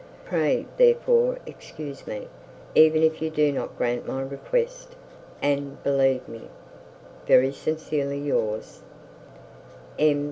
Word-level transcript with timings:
Pray 0.25 0.65
therefore 0.77 1.37
excuse 1.45 2.07
me, 2.07 2.27
even 2.73 3.03
if 3.03 3.21
you 3.21 3.29
do 3.29 3.51
not 3.51 3.77
grant 3.77 4.07
my 4.07 4.19
request, 4.21 4.95
and 5.43 5.77
believe 5.83 6.27
me, 6.27 6.49
'Very 7.27 7.51
sincerely 7.53 8.17
yours, 8.17 8.81
M. 9.99 10.19